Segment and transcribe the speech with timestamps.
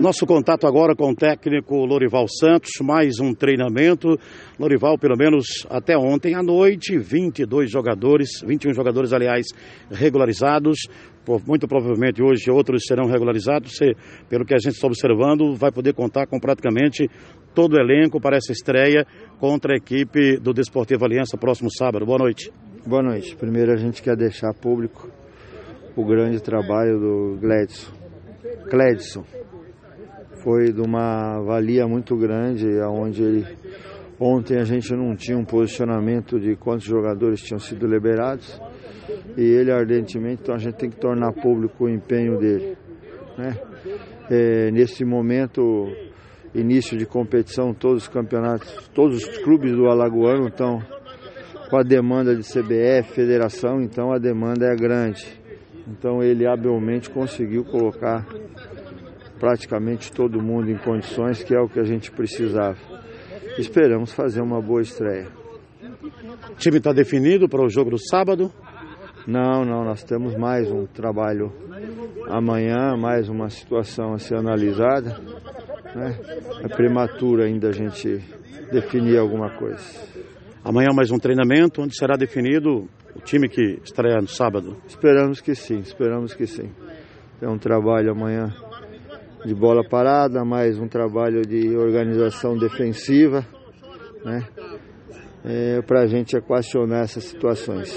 [0.00, 4.18] Nosso contato agora com o técnico Lorival Santos, mais um treinamento.
[4.58, 9.48] Lorival, pelo menos até ontem à noite, 22 jogadores, 21 jogadores, aliás,
[9.90, 10.88] regularizados.
[11.46, 13.72] Muito provavelmente hoje outros serão regularizados.
[13.76, 13.92] Você,
[14.26, 17.06] pelo que a gente está observando, vai poder contar com praticamente
[17.54, 19.06] todo o elenco para essa estreia
[19.38, 22.06] contra a equipe do Desportivo Aliança próximo sábado.
[22.06, 22.50] Boa noite.
[22.86, 23.36] Boa noite.
[23.36, 25.10] Primeiro a gente quer deixar público
[25.94, 27.99] o grande trabalho do Gledson.
[28.68, 29.24] Gledson
[30.42, 33.46] foi de uma valia muito grande, aonde ele
[34.18, 38.60] ontem a gente não tinha um posicionamento de quantos jogadores tinham sido liberados
[39.36, 42.76] e ele ardentemente, então a gente tem que tornar público o empenho dele.
[43.38, 43.56] Né?
[44.30, 45.86] É, nesse momento,
[46.54, 50.78] início de competição, todos os campeonatos, todos os clubes do Alagoano estão
[51.68, 55.40] com a demanda de CBF, federação, então a demanda é grande.
[55.88, 58.26] Então ele habilmente conseguiu colocar
[59.40, 62.76] praticamente todo mundo em condições que é o que a gente precisava.
[63.58, 65.28] Esperamos fazer uma boa estreia.
[66.50, 68.52] O time está definido para o jogo do sábado?
[69.26, 71.52] Não, não, nós temos mais um trabalho
[72.28, 75.18] amanhã, mais uma situação a ser analisada.
[75.94, 76.18] Né?
[76.62, 78.22] É prematuro ainda a gente
[78.70, 79.82] definir alguma coisa.
[80.62, 84.76] Amanhã mais um treinamento onde será definido o time que estreia no sábado?
[84.86, 86.70] Esperamos que sim, esperamos que sim.
[87.38, 88.54] Tem um trabalho amanhã
[89.44, 93.46] de bola parada, mais um trabalho de organização defensiva,
[94.24, 94.46] né?
[95.42, 97.90] É, para a gente equacionar essas situações.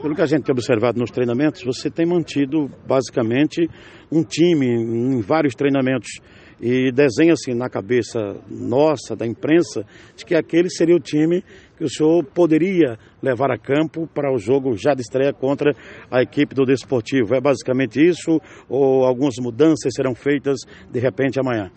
[0.00, 3.68] Pelo que a gente tem observado nos treinamentos, você tem mantido basicamente
[4.10, 6.20] um time em vários treinamentos
[6.62, 9.84] e desenha-se na cabeça nossa, da imprensa,
[10.16, 11.42] de que aquele seria o time
[11.76, 15.74] que o senhor poderia levar a campo para o jogo já de estreia contra
[16.08, 17.34] a equipe do Desportivo.
[17.34, 21.68] É basicamente isso ou algumas mudanças serão feitas de repente amanhã?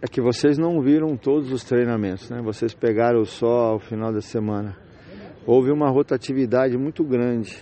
[0.00, 2.40] É que vocês não viram todos os treinamentos, né?
[2.42, 4.76] Vocês pegaram só ao final da semana.
[5.44, 7.56] Houve uma rotatividade muito grande.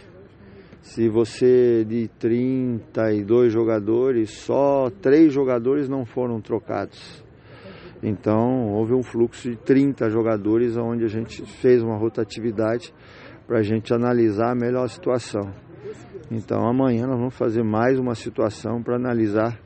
[0.84, 7.25] Se você de 32 jogadores, só três jogadores não foram trocados.
[8.03, 12.93] Então, houve um fluxo de 30 jogadores onde a gente fez uma rotatividade
[13.47, 15.55] para a gente analisar a melhor situação.
[16.31, 19.59] Então, amanhã nós vamos fazer mais uma situação para analisar,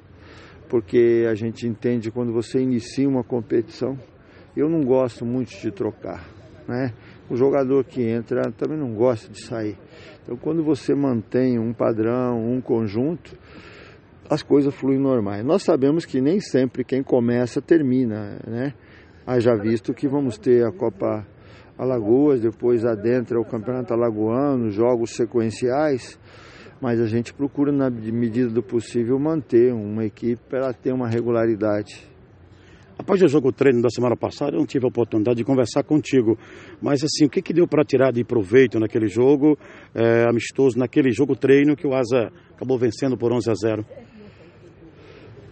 [0.68, 3.98] porque a gente entende quando você inicia uma competição,
[4.56, 6.24] eu não gosto muito de trocar,
[6.68, 6.94] né?
[7.30, 9.76] O jogador que entra também não gosta de sair.
[10.22, 13.36] Então, quando você mantém um padrão, um conjunto,
[14.30, 15.44] as coisas fluem normais.
[15.44, 18.74] Nós sabemos que nem sempre quem começa termina, né?
[19.26, 21.26] Haja visto que vamos ter a Copa
[21.78, 26.18] Alagoas, depois adentra o Campeonato Alagoano, jogos sequenciais,
[26.80, 32.08] mas a gente procura, na medida do possível, manter uma equipe para ter uma regularidade.
[32.98, 36.36] Após o jogo treino da semana passada, eu não tive a oportunidade de conversar contigo,
[36.82, 39.56] mas assim, o que, que deu para tirar de proveito naquele jogo
[39.94, 43.86] é, amistoso, naquele jogo treino que o Asa acabou vencendo por 11 a 0?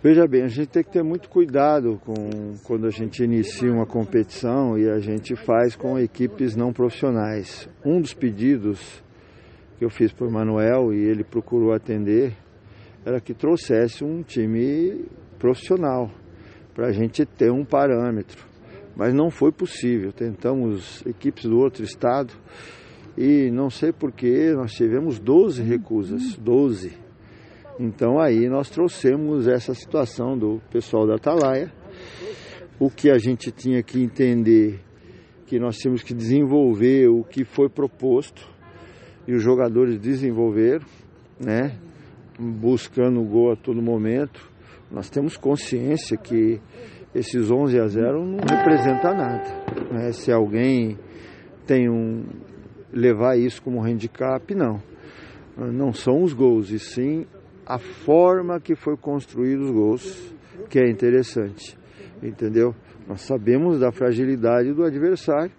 [0.02, 2.14] Veja bem, a gente tem que ter muito cuidado com
[2.64, 7.68] quando a gente inicia uma competição e a gente faz com equipes não profissionais.
[7.84, 9.02] Um dos pedidos
[9.78, 12.36] que eu fiz para o Manuel e ele procurou atender
[13.04, 15.06] era que trouxesse um time
[15.38, 16.10] profissional
[16.76, 18.44] para a gente ter um parâmetro.
[18.94, 20.12] Mas não foi possível.
[20.12, 22.32] Tentamos equipes do outro estado
[23.18, 27.06] e não sei porquê, nós tivemos 12 recusas, 12
[27.78, 31.70] então aí nós trouxemos essa situação do pessoal da Atalaia.
[32.80, 34.80] O que a gente tinha que entender
[35.46, 38.48] que nós tínhamos que desenvolver o que foi proposto
[39.28, 40.86] e os jogadores desenvolveram,
[41.38, 41.78] né?
[42.38, 44.50] Buscando o gol a todo momento.
[44.90, 46.60] Nós temos consciência que
[47.14, 49.64] esses 11 a 0 não representa nada.
[49.90, 50.12] Né?
[50.12, 50.98] Se alguém
[51.66, 52.24] tem um
[52.92, 54.80] levar isso como handicap, não.
[55.56, 57.26] Não são os gols, e sim
[57.66, 60.34] a forma que foi construído os gols,
[60.68, 61.76] que é interessante,
[62.22, 62.74] entendeu?
[63.08, 65.52] Nós sabemos da fragilidade do adversário,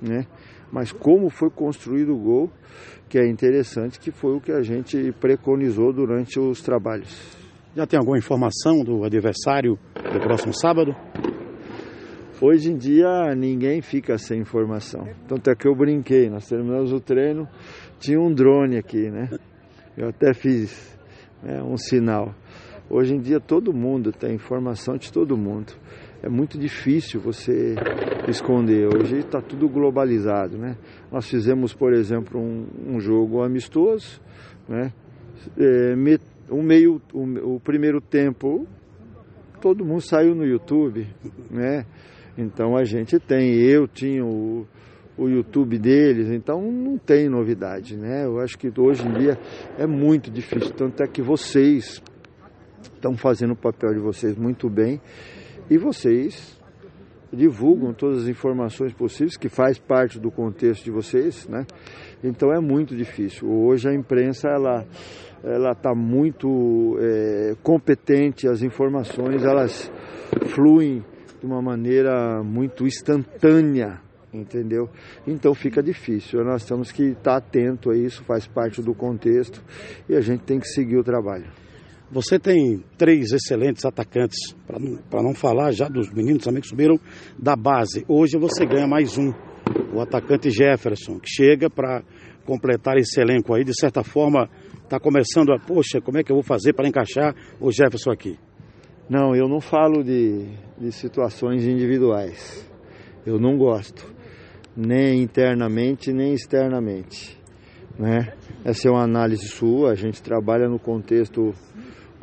[0.00, 0.26] né?
[0.72, 2.50] Mas como foi construído o gol,
[3.08, 7.41] que é interessante, que foi o que a gente preconizou durante os trabalhos.
[7.74, 10.94] Já tem alguma informação do adversário do próximo sábado?
[12.38, 15.08] Hoje em dia ninguém fica sem informação.
[15.26, 17.48] Tanto é que eu brinquei, nós terminamos o treino,
[17.98, 19.30] tinha um drone aqui, né?
[19.96, 20.98] Eu até fiz
[21.42, 22.34] é um sinal.
[22.90, 25.72] Hoje em dia todo mundo tem informação de todo mundo.
[26.22, 27.74] É muito difícil você
[28.28, 28.86] esconder.
[28.86, 30.76] Hoje está tudo globalizado, né?
[31.10, 34.20] Nós fizemos, por exemplo, um, um jogo amistoso,
[34.68, 34.92] né?
[35.58, 35.94] É,
[36.50, 38.66] um meio, o, o primeiro tempo
[39.62, 41.06] todo mundo saiu no YouTube,
[41.48, 41.86] né?
[42.36, 44.66] Então a gente tem, eu tinha o,
[45.16, 48.24] o YouTube deles, então não tem novidade, né?
[48.24, 49.38] Eu acho que hoje em dia
[49.78, 52.02] é muito difícil, tanto é que vocês
[52.82, 55.00] estão fazendo o papel de vocês muito bem
[55.70, 56.60] e vocês
[57.32, 61.66] divulgam todas as informações possíveis que faz parte do contexto de vocês, né?
[62.22, 63.48] Então é muito difícil.
[63.48, 64.86] Hoje a imprensa ela
[65.42, 69.90] ela está muito é, competente, as informações elas
[70.50, 71.04] fluem
[71.40, 74.00] de uma maneira muito instantânea,
[74.32, 74.88] entendeu?
[75.26, 76.44] Então fica difícil.
[76.44, 79.60] Nós temos que estar tá atento a isso, faz parte do contexto
[80.08, 81.46] e a gente tem que seguir o trabalho.
[82.12, 87.00] Você tem três excelentes atacantes, para não, não falar já dos meninos também que subiram
[87.38, 88.04] da base.
[88.06, 89.32] Hoje você ganha mais um,
[89.94, 92.02] o atacante Jefferson, que chega para
[92.44, 93.64] completar esse elenco aí.
[93.64, 94.46] De certa forma,
[94.84, 98.38] está começando a, poxa, como é que eu vou fazer para encaixar o Jefferson aqui?
[99.08, 100.48] Não, eu não falo de,
[100.78, 102.70] de situações individuais.
[103.24, 104.14] Eu não gosto,
[104.76, 107.40] nem internamente, nem externamente.
[107.98, 108.34] Né?
[108.66, 111.54] Essa é uma análise sua, a gente trabalha no contexto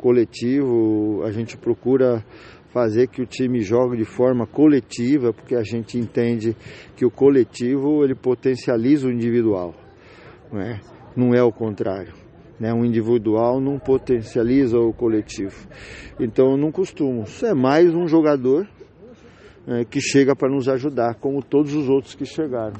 [0.00, 2.24] coletivo, a gente procura
[2.72, 6.56] fazer que o time jogue de forma coletiva, porque a gente entende
[6.96, 9.74] que o coletivo ele potencializa o individual,
[10.50, 10.80] não é,
[11.14, 12.14] não é o contrário.
[12.58, 12.72] Né?
[12.72, 15.66] Um individual não potencializa o coletivo.
[16.18, 17.24] Então eu não costumo.
[17.24, 18.66] Isso é mais um jogador
[19.66, 22.74] é, que chega para nos ajudar, como todos os outros que chegaram.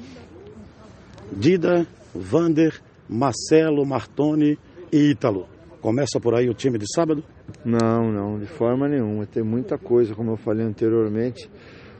[1.32, 4.58] Dida, Vander, Marcelo, Martoni
[4.92, 5.46] e Ítalo.
[5.80, 7.24] Começa por aí o time de sábado?
[7.64, 9.24] Não, não, de forma nenhuma.
[9.26, 11.50] Tem muita coisa, como eu falei anteriormente.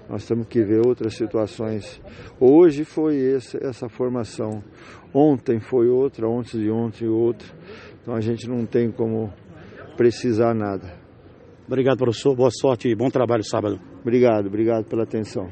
[0.08, 2.00] Nós temos que ver outras situações.
[2.38, 4.62] Hoje foi essa, essa formação.
[5.14, 7.48] Ontem foi outra, ontem de ontem outra.
[8.02, 9.32] Então a gente não tem como
[9.96, 10.92] precisar nada.
[11.66, 12.36] Obrigado, professor.
[12.36, 13.80] Boa sorte e bom trabalho sábado.
[14.02, 15.48] Obrigado, obrigado pela atenção.